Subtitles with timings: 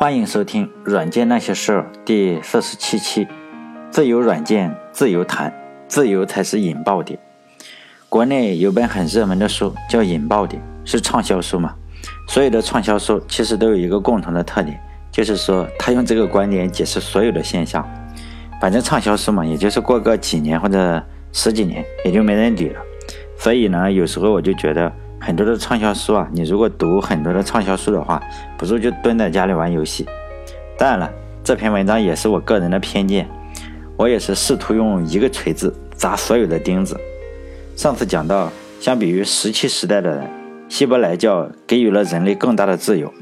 [0.00, 3.28] 欢迎收听《软件那些事儿》第四十七期。
[3.90, 5.52] 自由软件，自由谈，
[5.88, 7.18] 自由才是引爆点。
[8.08, 11.74] 国内有本很热门的书叫《引爆点》，是畅销书嘛？
[12.26, 14.80] 所有的畅销书其实都有一个共同的特点，
[15.12, 17.86] 就是说他用这个观点解释所有的现象。
[18.58, 22.80] 反正畅销书嘛，也就是过个几年或者十几年，也就没人理了。
[23.36, 24.90] 所以呢，有时候我就觉得。
[25.20, 28.20] 很多的畅销书啊，你如果读很多的畅销书的话，
[28.56, 30.06] 不如就蹲在家里玩游戏。
[30.78, 31.10] 当然了，
[31.44, 33.28] 这篇文章也是我个人的偏见，
[33.98, 36.98] 我也是试图用一个锤子砸所有的钉子。
[37.76, 40.30] 上次讲到，相比于石器时代的人，
[40.70, 43.12] 希伯来教给予了人类更大的自由，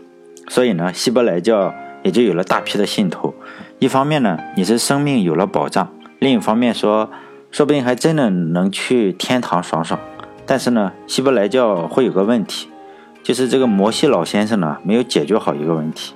[0.49, 1.75] 所以呢，希伯来教
[2.05, 3.35] 也就有了大批的信徒。
[3.81, 5.89] 一方面呢，你是生命有了保障；
[6.21, 7.11] 另一方面说，
[7.51, 9.99] 说不定还真的能去天堂爽爽。
[10.51, 12.71] 但是呢，希伯来教会有个问题，
[13.23, 16.15] 就是这个摩西老先生呢没有解决好一个问题。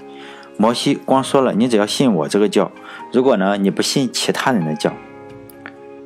[0.57, 2.73] 摩西光说了，你只要信我这个教，
[3.13, 4.91] 如果呢你不信其他人的教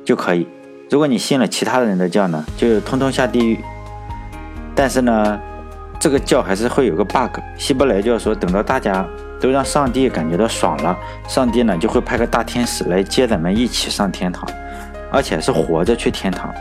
[0.03, 0.45] 就可以；
[0.89, 3.57] 如果你信了其他人的教呢，就通通下地狱。
[4.75, 5.39] 但是呢，
[5.97, 7.39] 这个教还是会有个 bug。
[7.57, 9.07] 希伯来教说，等到大家
[9.39, 10.97] 都让上帝感觉到爽了，
[11.29, 14.45] 上帝呢就会派个大天使来接咱们一起上天堂，
[15.13, 16.53] 而且是活着去天堂。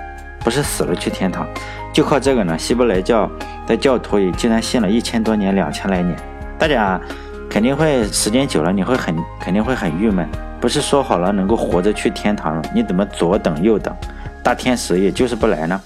[0.46, 1.44] 不是死了去天堂，
[1.92, 2.56] 就靠这个呢？
[2.56, 3.28] 希伯来教
[3.66, 6.16] 的教徒也竟然信了一千多年，两千来年。
[6.56, 7.00] 大家
[7.50, 10.24] 肯定会时间久了，你会很肯定会很郁闷。
[10.60, 12.62] 不是说好了能够活着去天堂了？
[12.72, 13.92] 你怎么左等右等，
[14.44, 15.82] 大天使也就是不来呢？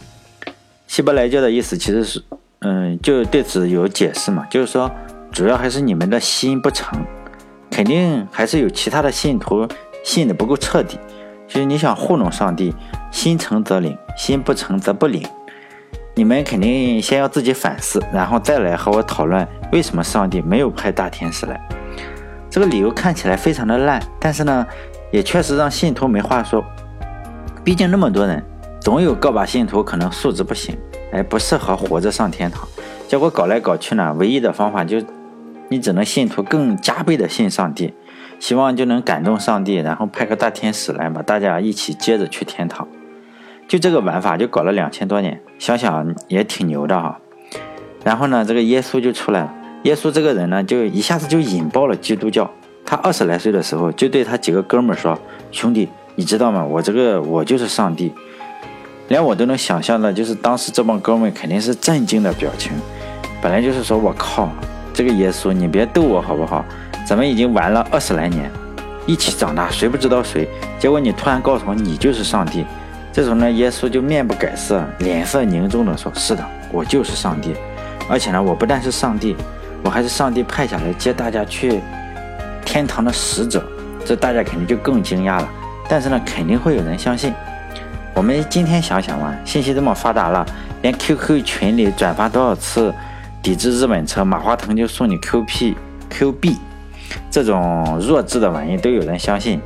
[0.86, 2.22] 希伯来教的意思其实是，
[2.58, 4.90] 嗯，就对此有解释嘛，就是说
[5.32, 7.02] 主要还是你们的心不诚，
[7.70, 9.66] 肯定还是有其他的信徒
[10.04, 10.98] 信的不够彻底。
[11.50, 12.72] 就是你想糊弄上帝，
[13.10, 15.20] 心诚则灵，心不诚则不灵。
[16.14, 21.60] 你们肯定先要自己反思，然后再来和我讨论为什么上帝没有派大天使来。
[22.48, 24.64] 这个理由看起来非常的烂，但是呢，
[25.10, 26.64] 也确实让信徒没话说。
[27.64, 28.40] 毕竟那么多人，
[28.80, 30.78] 总有个把信徒可能素质不行，
[31.12, 32.68] 哎，不适合活着上天堂。
[33.08, 35.02] 结果搞来搞去呢，唯一的方法就，
[35.68, 37.92] 你只能信徒更加倍的信上帝。
[38.40, 42.88] 希望就能感动上帝，然后派个大天使来把大家一起接着去天堂。
[43.68, 47.20] 就这个玩法就搞了两千多年，想想也挺牛的哈。
[48.02, 49.54] 然后呢，这个耶稣就出来了。
[49.84, 52.50] 耶稣这个人呢，就一下子就引爆了基督教。
[52.84, 55.16] 他二十来岁的时候，就对他几个哥们说
[55.52, 56.64] ：“兄弟，你知道吗？
[56.64, 58.12] 我这个我就是上帝。”
[59.06, 62.72] 连我都能想象的，就是当时这帮哥们肯定是震惊的表情。
[63.40, 64.48] 本来就是说我靠，
[64.92, 66.64] 这个耶稣，你别逗我好不好？
[67.10, 68.48] 咱们已经玩了二十来年，
[69.04, 70.48] 一起长大，谁不知道谁？
[70.78, 72.64] 结果你突然告诉我你就是上帝，
[73.12, 77.52] 这时候呢，耶稣就面不改色，脸色凝重地说：“是的，我就是上帝，
[78.08, 79.34] 而且呢，我不但是上帝，
[79.82, 81.80] 我还是上帝派下来接大家去
[82.64, 83.60] 天堂的使者。”
[84.06, 85.48] 这大家肯定就更惊讶了。
[85.88, 87.34] 但是呢，肯定会有人相信。
[88.14, 90.46] 我们今天想想嘛，信息这么发达了，
[90.82, 92.94] 连 QQ 群里转发多少次
[93.42, 95.74] 抵制日本车，马化腾就送你 QP、
[96.08, 96.56] Q 币。
[97.30, 99.60] 这种弱智的玩意都有人相信，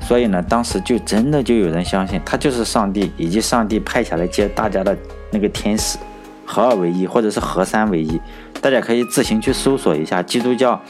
[0.00, 4.96] 所以呢，当时就真的就有人相信他就是上帝，以及上帝派下来接大家的
[5.32, 5.98] 那个天使，
[6.44, 8.20] 合二为一，或者是合三为一。
[8.60, 10.80] 大家可以自行去搜索一下，基督教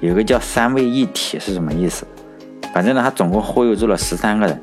[0.00, 2.06] 有个叫三位一体是什么意思？
[2.74, 4.62] 反正呢，他总共忽悠住了十三个人。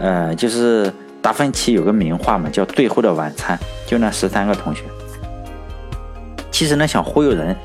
[0.00, 3.56] 呃，就是达芬奇有个名画嘛，叫《最后的晚餐》，
[3.88, 4.82] 就那十三个同学。
[6.50, 7.56] 其实呢，想忽悠人。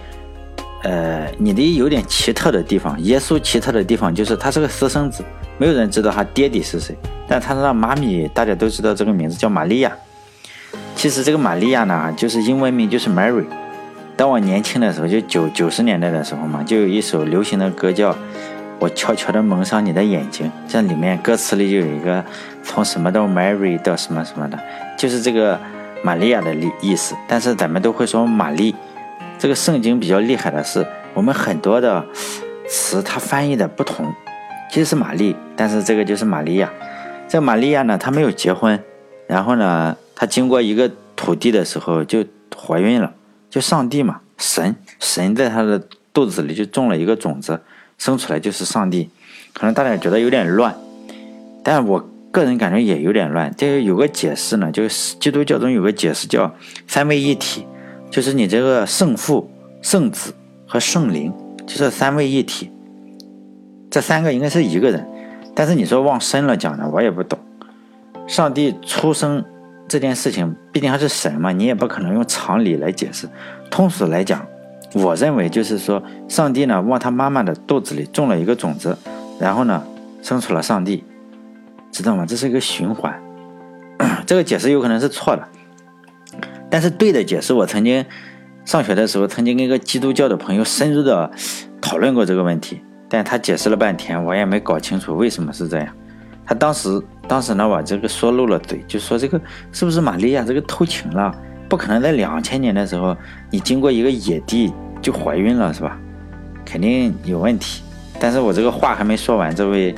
[0.87, 5.21] 呃，你的有点奇特的地方，耶稣奇特的地方就是他是个私生子，
[5.57, 6.95] 没有人知道他爹地是谁，
[7.27, 9.91] 但他让妈咪大家都知道这个名字叫玛利亚。
[10.95, 13.43] 其实这个玛利亚呢，就是英文名就是 Mary。
[14.15, 18.13] 当我年轻的时候，就九九十年代的时候嘛，就有一首流行的歌叫
[18.79, 22.23] 《我悄悄地蒙上你的眼睛》，这里面歌词里就有一个
[22.63, 24.57] 从什么到 Mary 到什么什么的，
[24.97, 25.59] 就是这个
[26.01, 27.13] 玛利亚的意意思。
[27.27, 28.73] 但是咱们都会说玛丽。
[29.39, 32.03] 这个圣经比较厉害的是，我们很多的
[32.67, 34.11] 词它翻译的不同，
[34.71, 36.71] 其实是玛丽，但是这个就是玛利亚。
[37.27, 38.81] 这个玛利亚呢，她没有结婚，
[39.27, 42.25] 然后呢，她经过一个土地的时候就
[42.55, 43.13] 怀孕了，
[43.49, 45.81] 就上帝嘛，神神在她的
[46.11, 47.61] 肚子里就种了一个种子，
[47.97, 49.09] 生出来就是上帝。
[49.53, 50.75] 可能大家觉得有点乱，
[51.63, 53.53] 但我个人感觉也有点乱。
[53.55, 56.53] 这个有个解释呢，就是基督教中有个解释叫
[56.87, 57.65] 三位一体。
[58.09, 59.49] 就是你这个圣父、
[59.81, 60.33] 圣子
[60.67, 61.33] 和圣灵，
[61.65, 62.71] 就是三位一体。
[63.89, 65.07] 这三个应该是一个人，
[65.55, 67.39] 但是你说往深了讲呢，我也不懂。
[68.27, 69.43] 上帝出生
[69.87, 73.29] 这件事情，毕竟还是神嘛，你也不可能用常理来解释。
[73.71, 74.45] 通俗来讲，
[74.93, 78.97] 我认为就是说，上帝呢往他妈妈的肚子里种了一个种子，
[79.39, 79.81] 然后呢
[80.21, 81.03] 生出了上帝，
[81.91, 82.25] 知道吗？
[82.27, 83.17] 这是一个循环。
[84.27, 85.47] 这个解释有可能是错的，
[86.69, 88.05] 但是对的解释，我曾经
[88.65, 91.31] 上学的时候曾经跟一个基督教的朋友深入的
[91.81, 95.87] 讨论过这个问题，但他解释了半天，我也没搞清楚为什么是这样。
[96.45, 99.39] 他当时当时呢，把这个说漏了嘴，就说这个
[99.71, 101.33] 是不是玛利亚这个偷情了？
[101.69, 103.15] 不可能在两千年的时候，
[103.49, 104.71] 你经过一个野地
[105.01, 105.99] 就怀孕了是吧？
[106.65, 107.83] 肯定有问题。
[108.19, 109.93] 但是我这个话还没说完，这位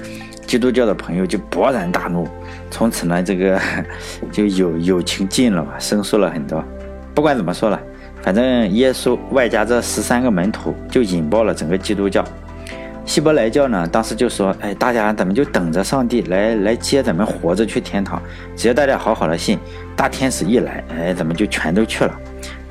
[0.50, 2.28] 基督教的朋友就勃然大怒，
[2.72, 3.62] 从此呢，这个
[4.34, 6.64] 就有友情尽了嘛，生疏了很多。
[7.14, 7.80] 不管怎么说了，
[8.24, 12.26] 反正耶稣外加这十三个门徒就引爆了整个基督教。
[13.06, 18.20] 希伯来教呢，当时就说：“哎，大家咱们就等着上帝来来接咱们活着去天堂。
[18.56, 19.60] 只要大家好好的信，
[19.96, 22.20] 大天使一来，哎，咱们就全都去了。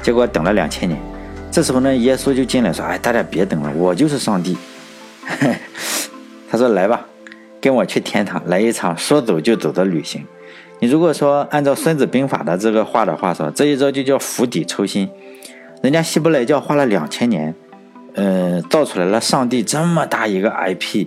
[0.02, 1.00] 结果等了两千年，
[1.48, 4.58] 这时候呢，耶稣就进来说：‘哎，大家别等了，我就是上帝。’
[6.50, 7.04] 他说：‘来吧，
[7.60, 10.24] 跟我去天堂，来一场说走就走的旅行。’
[10.80, 15.08] 你如果说按照《孙子兵法》的这个话的话说，这一招就叫釜底抽薪。
[15.82, 17.54] 人家希伯来教花了两千年。”
[18.14, 21.06] 呃，造出来了上帝这么大一个 IP，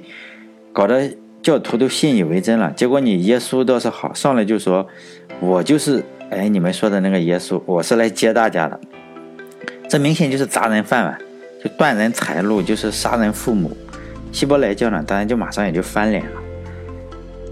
[0.72, 1.12] 搞得
[1.42, 2.72] 教徒都信以为真了。
[2.72, 4.88] 结果你耶稣倒是好，上来就说
[5.42, 8.80] ：“我就是哎，你们说的那个耶稣，我是来接大家的。”
[9.90, 11.18] 这明显就是砸人饭碗，
[11.62, 13.76] 就断人财路，就是杀人父母。
[14.32, 16.41] 希伯来教呢，当然就马上也就翻脸了。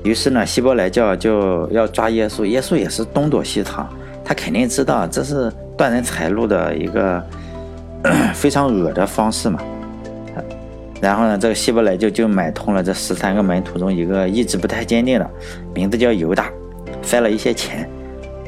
[0.03, 3.87] 于是呢，希伯来教就要抓耶稣，耶稣也是东躲西藏，
[4.23, 7.23] 他肯定知道这是断人财路的一个。
[8.33, 9.59] 非常恶的方式嘛，
[11.01, 15.29] 然后呢，这个希伯来就就买通了这十三个门徒中一个意志不太坚定的，
[15.73, 16.49] 名字叫犹大，
[17.01, 17.89] 塞了一些钱，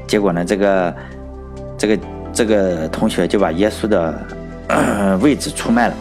[0.07, 0.95] 结果呢，这个
[1.77, 1.99] 这个
[2.31, 4.17] 这个同学就把耶稣的
[5.19, 5.93] 位置出卖了。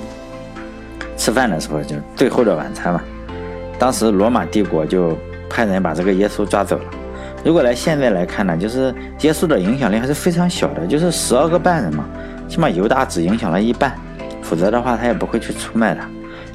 [1.16, 3.02] 吃饭的时候就最后的晚餐嘛，
[3.80, 5.18] 当时罗马帝国就
[5.50, 6.84] 派人把这个耶稣抓走了。
[7.44, 12.06] 如果来现在来看呢，就是耶稣的影响力还是非常小的，就是十二个半人嘛。
[12.48, 13.94] 起码犹大只影响了一半，
[14.42, 16.00] 否则的话他也不会去出卖的，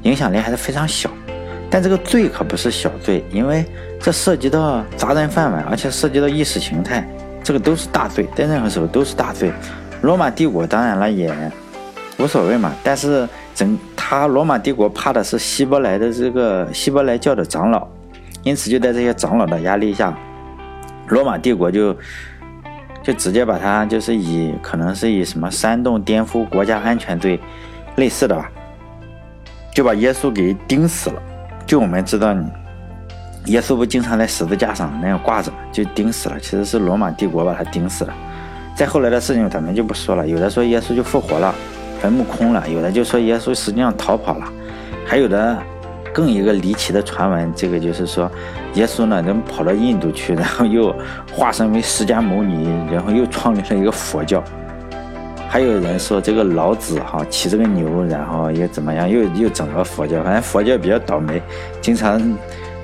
[0.03, 1.09] 影响力还是非常小。
[1.69, 3.65] 但这个罪可不是小罪，因为
[4.00, 7.07] 这涉及到砸人饭碗，而且涉及到意识形态，
[7.44, 9.51] 这个都是大罪，在任何时候都是大罪。
[10.01, 11.33] 罗马帝国当然了也
[12.18, 17.88] 无所谓嘛，但是整他罗马帝国怕的是希伯来的这个希伯来教的长老，
[18.45, 20.18] 因此就在这些长老的压力下，
[21.09, 21.94] 罗马帝国就。
[23.03, 27.39] 就直接把他就是以可能是以什么煽动颠覆国家安全罪
[27.97, 28.50] 类似的吧，
[29.75, 31.21] 就把耶稣给钉死了。
[31.68, 32.50] 就我们知道，你
[33.45, 36.39] 耶稣不经常在十字架上那样挂着，就钉死了。
[36.39, 38.13] 其实是罗马帝国把他钉死了。
[38.75, 40.27] 再后来的事情咱们就不说了。
[40.27, 41.53] 有的说耶稣就复活了，
[42.01, 44.51] 坟墓空了；有的就说耶稣实际上逃跑了，
[45.06, 45.62] 还有的。
[46.15, 48.31] 更一个离奇的传闻，这个就是说，
[48.75, 50.95] 耶稣呢，人跑到印度去，然后又
[51.29, 54.41] 化身为释迦牟尼，然后又创立了一个佛教。
[55.50, 60.23] 还有人说，这个老子哈骑这个牛，然后又怎么样，又又整了佛教。
[60.23, 61.41] 反正佛教比较倒霉，
[61.81, 62.17] 经常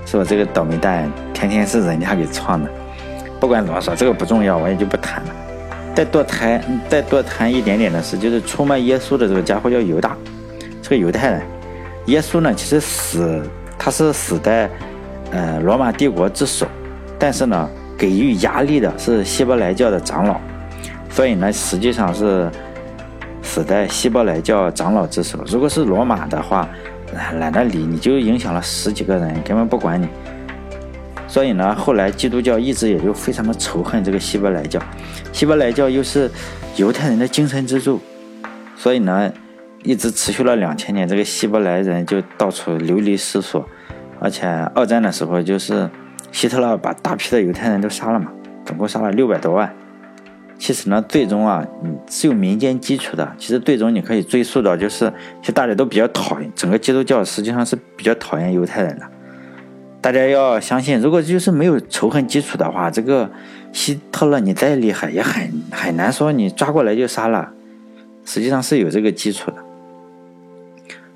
[0.05, 2.69] 说这个倒霉蛋天天是人家给创的。
[3.39, 5.29] 不管怎么说，这个不重要，我也就不谈了。
[5.95, 10.17] 再多谈，再多谈一点点的事，就是出卖耶稣的这个家伙叫犹大，
[10.83, 11.41] 是个犹太人。
[12.11, 13.41] 耶稣呢，其实死
[13.79, 14.69] 他是死在，
[15.31, 16.67] 呃，罗马帝国之手，
[17.17, 20.37] 但是呢，给予压力的是希伯来教的长老，
[21.09, 22.51] 所以呢，实际上是
[23.41, 25.39] 死在希伯来教长老之手。
[25.47, 26.67] 如果是罗马的话，
[27.39, 30.05] 懒得理你，就影响了十几个人，根本不管你。
[31.29, 34.81] 所以呢，后来基督教一直也就非常的仇恨这个希伯来教，
[35.31, 36.29] 希伯来教又是
[36.75, 38.01] 犹太人的精神支柱，
[38.75, 39.31] 所以呢。
[39.83, 43.67] 一直持续了两千年，这个希伯来人就到处流离失所，
[44.19, 45.89] 而且二战的时候，就是
[46.31, 48.31] 希特勒把大批的犹太人都杀了嘛，
[48.65, 49.73] 总共杀了六百多万。
[50.59, 53.35] 其实呢，最终啊，嗯，是有民间基础的。
[53.39, 55.11] 其实最终你可以追溯到，就是
[55.41, 59.05] 其实大家都比较讨厌整个基督教，实际上是比较讨厌犹太人的。
[59.99, 63.27] 大家要相信，如果就是没有仇恨基础的话，这个
[63.73, 67.51] 希特勒你再厉害，也很很难说你抓过来就杀了。
[68.23, 69.57] 实际上是有这个基础的。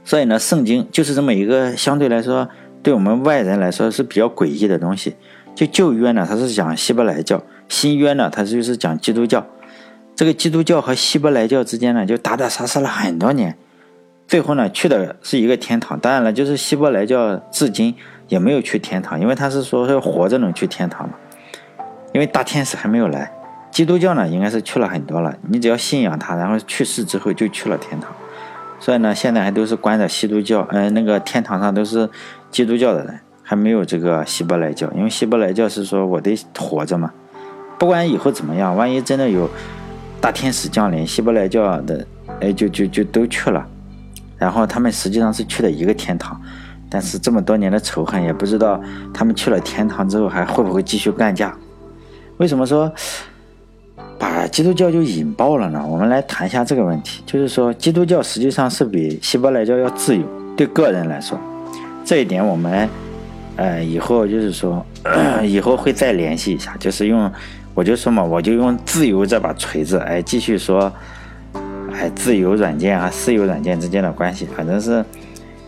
[0.06, 2.48] 所以呢，圣经就是这么一个相对来说，
[2.82, 5.16] 对我们外人来说是比较诡异的东西。
[5.56, 9.46] 就旧约呢，它是讲希伯来教；新约呢，它就是讲基督教。
[10.16, 13.58] 这个基督教和希伯来教之间呢，就打打杀杀了很多年，
[14.28, 16.00] 最后呢，去的是一个天堂。
[16.00, 17.96] 当然了，就是希伯来教至今
[18.28, 21.16] 也没有去天堂，因为他是说要活着能去天堂嘛，
[22.14, 23.32] 因为大天使还没有来。
[23.72, 25.36] 基督教呢，应该是去了很多了。
[25.50, 28.14] 你只要信仰他，然后去世之后就去了天堂。
[28.86, 32.08] 所以呢，现在还都是关着基督教，呃，那个天堂上都是
[32.52, 37.12] 基督教的人，还没有这个希伯来教，因为希伯来教是说我得活着嘛，
[37.80, 39.50] 不管以后怎么样，万一真的有
[40.22, 42.06] 大天使降临，希伯来教的，
[42.40, 43.66] 哎，就就就都去了，
[44.38, 46.40] 然后他们实际上是去了一个天堂，
[46.88, 48.80] 但是这么多年的仇恨，也不知道
[49.12, 51.58] 他们去了天堂之后还会不会继续干架？
[52.38, 52.94] 为什么说？
[54.18, 55.86] 把基督教就引爆了呢？
[55.86, 60.24] 我们来谈一下这个问题，就是说基督教实际上是比希伯来教要自由，
[60.56, 61.38] 对个人来说，
[62.06, 62.88] 这一点我们，
[63.58, 64.86] 呃，以后就是说，
[65.44, 67.30] 以后会再联系一下，就是用，
[67.74, 70.92] 我就说嘛，我就用自由这把锤子，哎，继续说，
[71.92, 75.04] 哎，自由软件和私有软件之间的关系，反正是，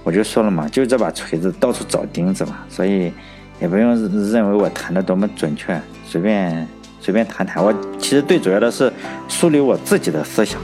[0.04, 3.12] 我就说了嘛，就这把锤子到处找钉子嘛，所以
[3.60, 3.94] 也不用
[4.32, 6.66] 认为我谈的多么准确，随便。
[7.00, 8.92] 随便谈谈，我其实最主要的是
[9.28, 10.60] 树立我自己的思想，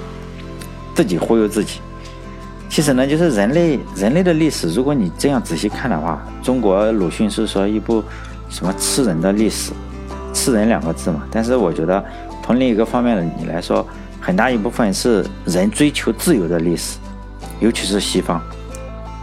[0.95, 1.79] 自己忽悠自己。
[2.69, 8.03] 其实呢，就是人类人类的历史，如果你这样仔细看的话，中国鲁迅是说一部
[8.49, 9.71] 什么吃人的历史，
[10.33, 11.23] 吃人两个字嘛。
[11.31, 12.03] 但是我觉得
[12.43, 13.85] 从另一个方面的你来说，
[14.19, 16.97] 很大一部分是人追求自由的历史，
[17.59, 18.41] 尤其是西方。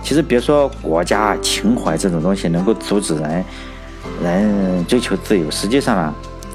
[0.03, 3.45] 其实别说国家情怀这种东西能够阻止人
[4.23, 6.15] 人追求自由，实际上呢。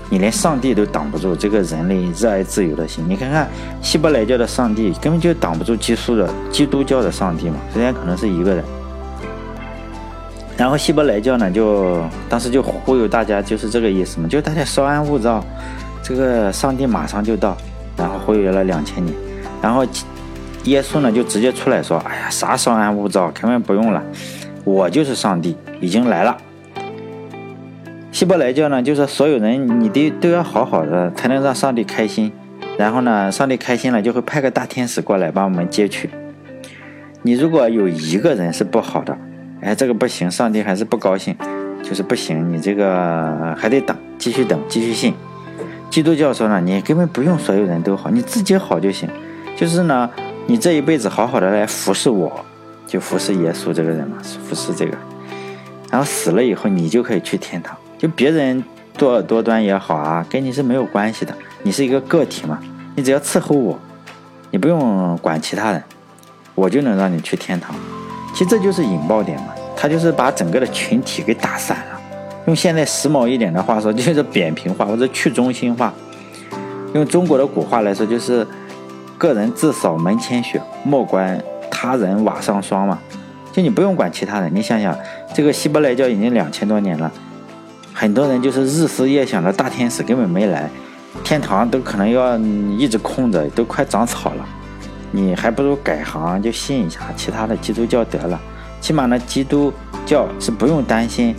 [0.09, 3.03] 你连上帝都挡不住这个人类热爱自由的心。
[3.07, 3.49] 你看看
[3.81, 8.63] 希伯来教的上帝根本就挡不住基督的基督教的上帝嘛，虽然可能是一个人。
[10.57, 15.43] 然后希伯来教呢，就当时就忽悠大家，就是这个意思嘛，就大家稍安勿躁，
[16.01, 17.57] 这个上帝马上就到，
[17.97, 19.13] 然后忽悠了两千年。
[19.61, 19.85] 然后
[20.63, 24.01] 耶稣呢就直接出来说：“哎呀，啥稍安勿躁，根本不用了，
[24.63, 26.37] 我就是上帝，已经来了。”
[28.15, 32.31] 希伯来教呢，就是所有人你得都要好好的，才能让上帝开心。
[32.77, 36.09] 然后呢，上帝开心了，就会派个大天使过来把我们接去。
[37.23, 39.17] 你如果有一个人是不好的，
[39.59, 41.35] 哎，这个不行，上帝还是不高兴，
[41.83, 45.13] 就是不行，你这个还得等，继续等，继续信。
[45.89, 49.09] 基督教说呢，你根本不用所有人都好，你自己好就行。
[49.57, 50.09] 就是呢，
[50.47, 52.45] 你这一辈子好好的来服侍我，
[52.87, 54.15] 就服侍耶稣这个人嘛，
[54.47, 54.95] 服侍这个。
[55.91, 57.75] 然后死了以后，你就可以去天堂。
[57.97, 58.63] 就别人
[58.97, 61.33] 多恶多端也好啊，跟你是没有关系的。
[61.63, 62.59] 你是一个个体嘛，
[62.95, 63.79] 你只要伺候我，
[64.51, 65.83] 你不用管其他人，
[66.53, 67.75] 我就能让你去天堂。
[68.33, 72.01] 其实这就是引爆点嘛，他就是把整个的群体给打散了。
[72.45, 75.93] 用现在时髦一点的话说，就是扁平化或者去中心化。
[76.93, 78.45] 用中国的古话来说，就是
[79.17, 82.99] 个人自扫门前雪，莫管他人瓦上霜嘛。
[83.51, 84.95] 就你不用管其他人，你想想，
[85.33, 87.11] 这个希伯来教已经两千多年了。
[87.97, 90.69] 很多人就是日思夜想的大天使根本没来，
[91.23, 92.37] 天堂都可能要
[92.77, 94.45] 一直空着，都快长草了。
[95.11, 98.37] 你还不如改行就信一下其他的基督教得了，
[98.81, 99.71] 起码呢基督
[100.05, 101.33] 教是不用担心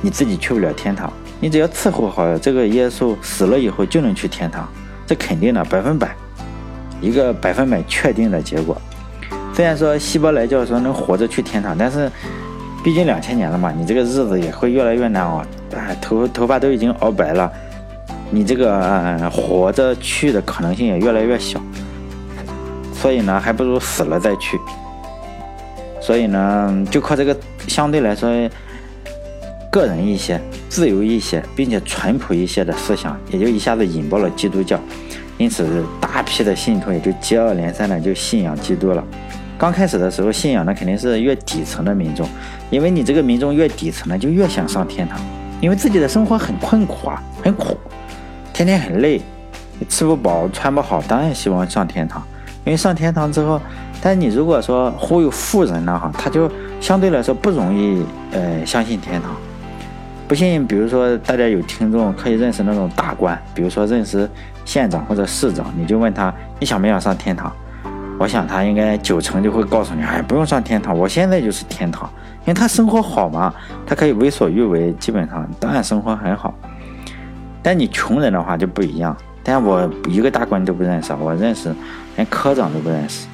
[0.00, 4.68] 你自己去不了天堂，你只要伺候好这个耶稣，死了以后就能去天堂，
[5.06, 6.12] 这肯定的百分百，
[7.00, 8.76] 一个百分百确定的结果。
[9.54, 12.10] 虽然说希伯来教说能活着去天堂，但是。
[12.82, 17.50] 毕竟两千年了嘛，你这个日子也会越来越难熬，哎，头头发都已经熬白了，
[18.30, 21.60] 你这个活着去的可能性也越来越小，
[22.92, 24.58] 所以呢，还不如死了再去。
[26.00, 27.36] 所以呢，就靠这个
[27.68, 28.28] 相对来说
[29.70, 34.76] 个人一些、自由一些，并且淳朴一些的思想，也就一下子引爆了基督教，
[35.38, 39.04] 因此大批的信徒也就接二连三的就信仰基督了。
[39.62, 42.28] 刚开始的时候，信仰的肯定是越底层的民众，
[42.68, 45.20] 因为你这个民众越底层呢，就越想上天堂，
[45.60, 47.78] 因为自己的生活很困苦啊，很苦，
[48.52, 49.22] 天天很累，
[49.88, 52.20] 吃不饱穿不好，当然希望上天堂。
[52.64, 53.60] 因为上天堂之后，
[54.00, 56.50] 但你如果说忽悠富人呢，哈，他就
[56.80, 59.30] 相对来说不容易呃相信天堂。
[60.26, 64.28] 不信，比如说大家有听众可以认识那种大官，比如说认识
[64.64, 67.52] 县长或者市长，你就问他你想不想上天堂？
[68.22, 72.08] 我想他应该九成就会告诉你，哎，不用上天堂，我现在就是天堂，
[72.42, 73.52] 因为他生活好嘛，
[73.84, 76.54] 他可以为所欲为，基本上当然生活很好。
[77.64, 81.74] 但你穷人的话就不一样，但我一个大官都不认识，我认识
[82.14, 83.26] 连科长都不认识，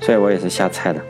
[0.00, 1.00] 所以我也是瞎猜的。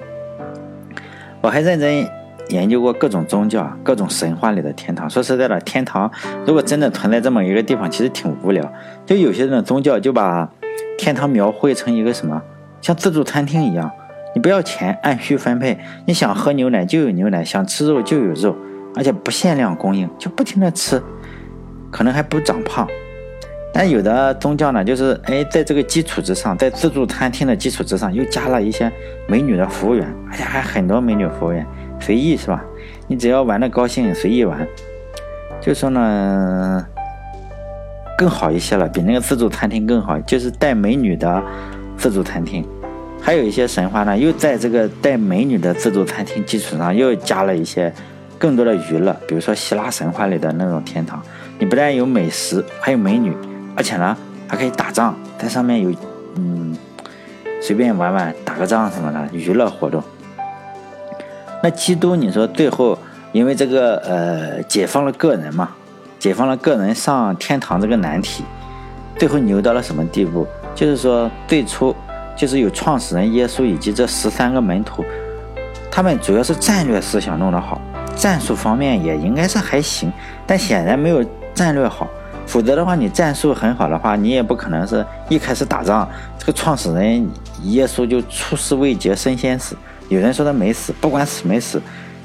[1.42, 2.08] 我还认真
[2.48, 5.10] 研究过各种宗教、各种神话里的天堂。
[5.10, 6.10] 说实在的，天堂
[6.46, 8.72] 如果真的存在这么一个地方，其实挺无聊。
[9.04, 10.48] 就有些人宗教就把
[10.96, 12.40] 天堂描绘成一个什么？
[12.80, 13.90] 像自助餐厅一样，
[14.34, 15.78] 你不要钱，按需分配。
[16.06, 18.56] 你想喝牛奶就有牛奶，想吃肉就有肉，
[18.96, 21.02] 而且不限量供应，就不停的吃，
[21.90, 22.86] 可能还不长胖。
[23.72, 28.90] 但有的宗教呢，就是哎，在这个基础之上，在自助餐厅的基础之上，又加了一些
[29.28, 31.64] 美女的服务员，而且还很多美女服务员，
[32.00, 32.64] 随意是吧？
[33.06, 34.66] 你只要玩的高兴，随意玩，
[35.60, 36.84] 就说呢，
[38.18, 41.40] 更好一些了，比那个自助餐厅更好，就是带美女的
[42.00, 42.66] 自助餐厅。
[43.20, 47.92] 还有一些神话呢，又在这个带美女的自助餐厅基础上，又加了一些
[48.38, 51.22] 更多的娱乐，比如说希腊神话里的那种天堂，
[51.58, 53.36] 你不但有美食，还有美女。
[53.76, 54.16] 而且呢，
[54.48, 55.94] 还可以打仗，在上面有，
[56.36, 56.74] 嗯，
[57.60, 60.02] 随便玩玩，打个仗什么的娱乐活动。
[61.62, 62.98] 那基督，你说最后
[63.32, 65.68] 因为这个呃解放了个人嘛，
[66.18, 68.42] 解放了个人上天堂这个难题，
[69.18, 70.46] 最后牛到了什么地步？
[70.74, 71.94] 就是说最初
[72.36, 75.04] 就是有创始人耶稣以及这十三个门徒，
[75.90, 77.80] 他们主要是战略思想弄得好，
[78.16, 80.12] 战术方面也应该是还行，
[80.46, 81.24] 但显然没有
[81.54, 82.08] 战略好。
[82.46, 87.24] 否则的话，你战术很好的话，你也不可能是一开始打仗，这个创始人
[87.64, 89.76] 耶稣就出师未捷身先死。
[90.08, 91.80] 有人说他没死，不管死没死，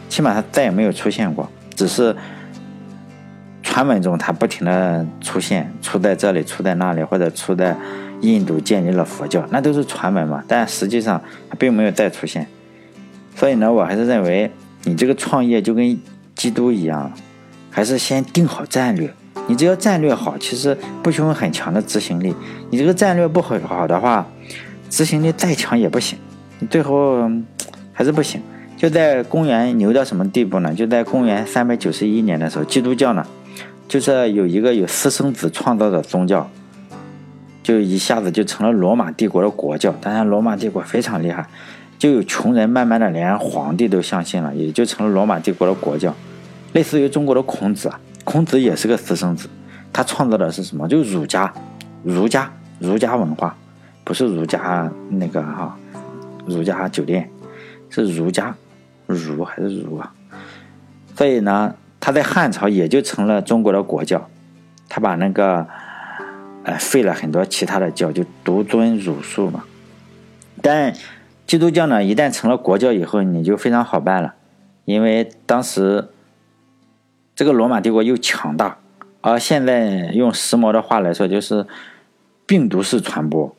[0.10, 2.16] 起码他再也没有出现过，只是
[3.62, 7.76] 传闻中他不停的出现，出在这里，出在那里，或者出在
[8.34, 10.44] 印度建立了佛教，那都是传闻嘛。
[10.48, 12.48] 但实际上他并没有再出现。
[13.36, 14.52] 所以呢，我还是认为
[14.84, 16.00] 你这个创业就跟
[16.36, 17.12] 基督一样，
[17.70, 19.14] 还是先定好战略。
[19.48, 22.34] 你只要战略好，其实不需要很强的执行力。
[22.72, 24.26] 你这个战略不好好的话，
[24.90, 26.18] 执行力再强也不行，
[26.60, 27.30] 你最后
[27.94, 28.42] 还是不行。
[28.78, 30.74] 就在公元牛到什么地步呢？
[30.74, 33.26] 就在公元三百九十一年的时候，基督教呢，
[33.88, 36.50] 就是有一个有私生子创造的宗教，
[37.66, 39.92] 就一下子就成了罗马帝国的国教。
[40.00, 41.48] 当然，罗马帝国非常厉害，
[41.98, 46.14] 就有穷人慢慢的连皇帝都相信了，也就成了罗马帝国的国教，
[46.74, 48.00] 类似于中国的孔子啊。
[48.24, 49.50] 孔子也是个私生子，
[49.92, 50.88] 他创造的是什么？
[50.88, 51.52] 就儒家，
[52.04, 53.58] 儒家，儒家文化，
[54.04, 55.76] 不是儒家那个哈，
[56.46, 57.28] 儒家酒店，
[57.90, 58.56] 是儒家，
[59.08, 60.14] 儒还是儒啊？
[61.16, 64.30] 所以呢，他在汉朝也就成了中国的国教，
[64.88, 65.66] 他把那个，
[66.66, 69.64] 呃，废了很多其他的教，就独尊儒术嘛。
[70.62, 70.94] 但
[71.48, 74.36] 基督教呢，一旦成了国教以后，你就非常好办了，
[74.84, 76.10] 因为当时。
[77.38, 78.78] 这个罗马帝国又强大，
[79.20, 81.68] 而现在用时髦的话来说，就是
[82.46, 83.54] 病毒式传播，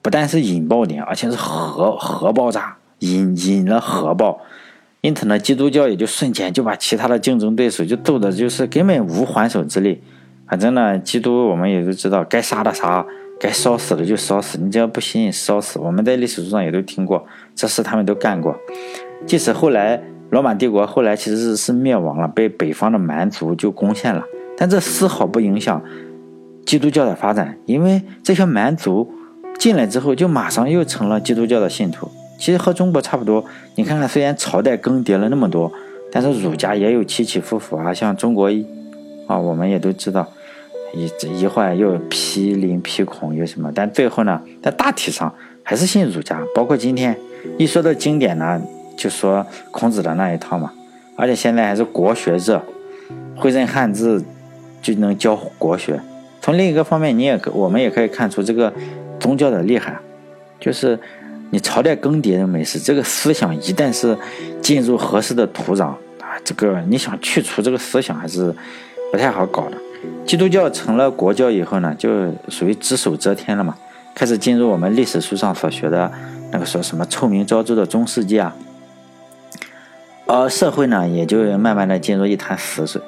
[0.00, 4.40] 不但是引爆点，而且是核核爆炸，引引了核爆。
[5.02, 10.02] 因此呢，基督教也就瞬间就把其他的竞争对手就揍的，就是根本无还手之力。
[10.50, 13.06] 反正呢，基督我们也都知道，该杀的杀，
[13.38, 14.58] 该烧死的就烧死。
[14.58, 15.78] 你只要不信，烧死。
[15.78, 18.54] 我们在历史书上也都听过，这事他们都干过。
[19.26, 20.02] 即使后来。
[20.30, 24.24] 罗马帝国后来其实是是灭亡了，被北方的蛮族就攻陷了，
[24.56, 25.82] 但这丝毫不影响
[26.64, 29.12] 基督教的发展，因为这些蛮族
[29.58, 32.08] 进来之后，就马上又成了基督教的信徒。
[32.38, 35.72] 其实和中国差不多，你看看，虽然朝代更迭了那么多，
[36.12, 37.92] 但是儒家也有起起伏伏啊。
[37.92, 38.48] 像中国
[39.26, 40.28] 啊，我们也都知道，
[40.94, 46.40] 一一会儿又批林批孔又什么，但最后呢，在大体上还是信儒家。
[46.54, 47.16] 包括今天
[47.58, 48.60] 一说到经典呢。
[48.96, 50.70] 就说孔子的那一套嘛，
[51.16, 52.60] 而且现在还是国学热，
[53.34, 54.22] 会认汉字
[54.82, 55.98] 就能教国学。
[56.42, 58.70] 从另一个方面，你也可我们也可以看出这个
[59.18, 59.96] 宗教的厉害，
[60.60, 60.98] 就是
[61.48, 64.14] 你朝代更迭的没事，这个思想一旦是
[64.60, 68.54] 进入合适的土壤啊，这个你想去除这个思想还是
[69.10, 69.78] 不太好搞的。
[70.26, 73.74] 基督教成了国教以后呢，就属于只手遮天了嘛，
[74.14, 76.10] 开始进入我们历史书上所学的
[76.52, 78.54] 那个说什么臭名昭著的中世纪啊。
[80.26, 83.02] 而社会呢，也就慢慢的进入一潭死水。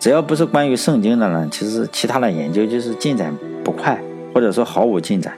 [0.00, 3.98] 只要不是关于圣经的呢，其实其他的研究就是进展不快，
[4.34, 5.32] 或者说毫无进展。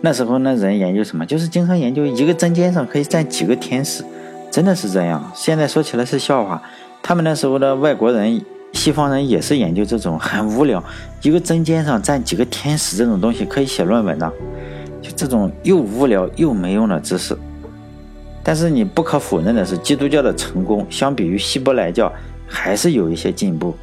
[0.00, 4.04] 那时候那人研究什么，就是经常研究一个针尖上可以站几个天使，
[4.50, 5.30] 真的是这样。
[5.34, 6.62] 现在说起来是笑话，
[7.02, 8.40] 他们那时候的外国人、
[8.78, 10.82] 西方人也是研究这种很无聊，
[11.22, 14.32] 一个针尖上站几个天使这种东西可以写论文的，
[15.02, 17.36] 就这种又无聊又没用的知识。
[18.44, 22.10] 但是你不可否认的是，基督教的成功相比于希伯来教
[22.46, 23.74] 还是有一些进步。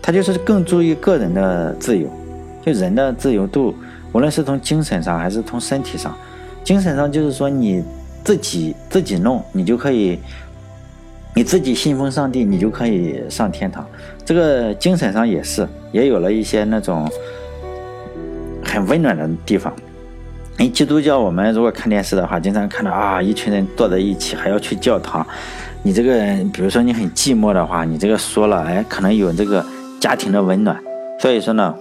[0.00, 2.08] 它就是更注意个人的自由，
[2.64, 3.74] 就人的自由度，
[4.12, 6.16] 无论是从精神上还是从身体上。
[6.62, 7.82] 精神上就是说你
[8.22, 10.18] 自己自己弄，你就可以，
[11.34, 13.86] 你自己信奉上帝，你就可以上天堂。
[14.24, 17.08] 这个精神上也是，也有了一些那种
[18.64, 19.72] 很温暖的地方。
[20.58, 25.26] 哎，基督教，我们如果看电视的话，经常看到啊，一群人坐在一起，还要去教堂。
[25.82, 26.12] 你这个，
[26.52, 29.64] 比如说你很寂寞的话，你这个说了，哎，可能有这个
[29.98, 30.78] 家庭的温暖。
[31.18, 31.74] 所以说呢，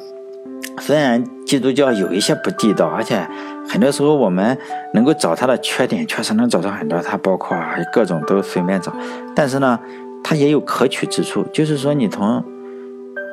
[0.79, 3.27] 虽然基督教有一些不地道，而且
[3.67, 4.55] 很多时候我们
[4.93, 6.99] 能够找他的缺点，确实能找到很多。
[6.99, 8.93] 他包括啊各种都随便找，
[9.35, 9.79] 但是呢，
[10.23, 12.43] 他也有可取之处，就是说你从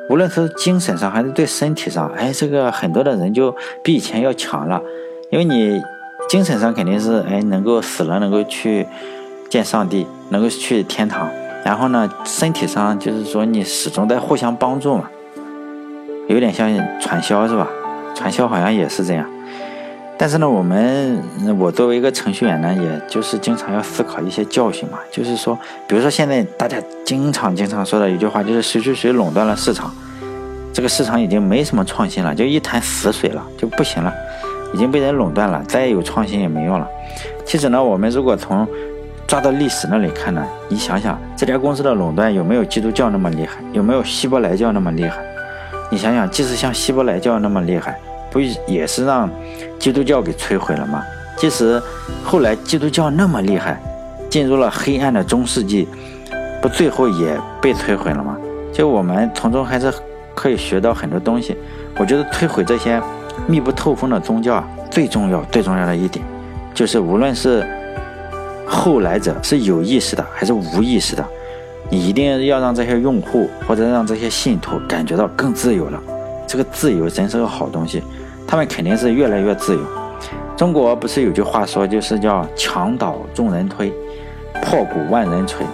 [0.09, 4.81] 无论是精神上还是对身体上，哎，这个很多的人就比以前要强了，
[5.29, 5.79] 因为你
[6.27, 8.87] 精神上肯定是哎能够死了能够去
[9.47, 11.29] 见上帝，能够去天堂。
[11.63, 15.07] 然后呢，身体上就是说你始终在互相帮助嘛，
[16.27, 16.67] 有点像
[16.99, 17.67] 传销是吧？
[18.17, 19.23] 传销好像也是这样。
[20.17, 21.21] 但是呢，我们
[21.59, 24.97] 我作为一个程序员呢，也就是经常要思考一些教训嘛。
[25.11, 25.55] 就是说，
[25.87, 29.93] 比如说现在大家经常经常说的一句话，就是谁谁谁垄断了市场，
[30.73, 34.11] 这个市场已经没什么创新了，就一潭死水了，就不行了，
[34.73, 36.87] 已经被人垄断了，再有创新也没用了。
[37.45, 38.67] 其实呢，我们如果从
[39.27, 43.59] 抓到历史那里看呢，你想想这家公司的垄断有没有基督教那么厉害？
[43.71, 45.23] 有没有希伯来教那么厉害？
[45.89, 47.99] 你想想，即使像希伯来教那么厉害，
[48.31, 49.29] 不也是让
[49.79, 51.03] 基督教给摧毁了吗？
[51.37, 51.81] 即使
[52.23, 53.81] 后来基督教那么厉害，
[54.29, 55.87] 进入了黑暗的中世纪，
[56.61, 58.37] 不最后也被摧毁了吗？
[58.73, 59.93] 就我们从中还是
[60.35, 61.57] 可以学到很多东西。
[61.97, 63.01] 我觉得摧毁这些
[63.47, 66.25] 密不透风的宗教啊，最重要、最重要的一点，
[66.73, 67.65] 就是无论是。
[68.69, 71.25] 后来者是有意识的还是无意识的？
[71.89, 76.01] 你一定要让这些用户或者让这些信徒感觉到更自由了。
[76.45, 78.03] 这个自由真是个好东西，
[78.47, 79.81] 他们肯定是越来越自由。
[80.55, 83.93] 中国不是有句话说，就是叫“墙倒众人推，
[84.63, 85.65] 破鼓万人锤”。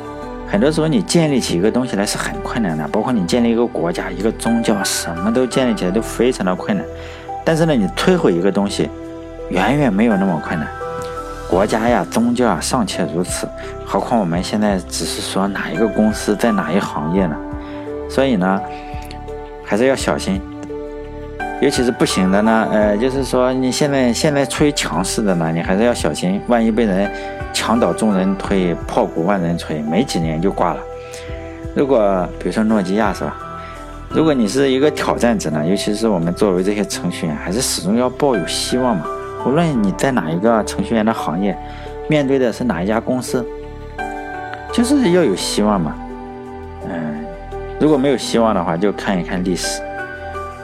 [0.46, 6.86] 很多时候你建立起一个东西来是很困难的，包括你建立一个国家、一个宗教，什么都建立起来都非常的困难。
[7.46, 8.89] 但是呢，你摧毁一个东西，
[9.50, 10.68] 远远没有那么困难。
[11.54, 13.48] 国家呀，宗教啊，尚且如此，
[13.86, 17.36] 何况我们现在只是说哪一个公司在哪一行业呢？
[18.10, 18.60] 所以呢，
[19.63, 20.42] 还是要小心，
[21.62, 27.08] 尤其是不行的呢，呃，就是说你现在现在处于强势的呢，你还是要小心，万一被人
[27.54, 30.80] 墙倒众人推，破鼓万人锤，没几年就挂了。
[31.76, 33.38] 如果比如说诺基亚是吧？
[34.10, 39.06] 如果你是一个挑战者呢，尤其是我们作为这些程序员，还是始终要抱有希望嘛。
[39.46, 41.58] 无论你在哪一个程序员的行业，
[42.10, 43.46] 面对的是哪一家公司，
[44.72, 45.96] 就是要有希望嘛。
[46.88, 47.26] 嗯，
[47.80, 49.82] 如果没有希望的话，就看一看历史，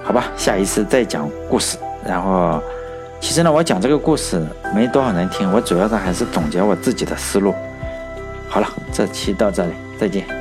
[0.04, 0.26] 好吧。
[0.36, 1.78] 下一次再讲故事。
[2.06, 2.62] 然后，
[3.20, 4.42] 其实呢，我讲这个故事
[4.74, 7.54] 没多少人听，我主要的还是总结我自己的思路。
[8.48, 10.38] 好了，这期到这里，再见。